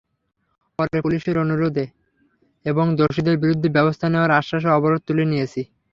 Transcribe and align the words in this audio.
পরে 0.79 0.97
পুলিশের 1.05 1.35
অনুরোধ 1.37 1.77
এবং 2.65 2.85
দোষীদের 2.99 3.35
বিরুদ্ধে 3.43 3.69
ব্যবস্থা 3.77 4.05
নেওয়ার 4.09 4.35
আশ্বাসে 4.39 4.69
অবরোধ 4.77 5.01
তুলে 5.07 5.23
নিয়েছি। 5.31 5.61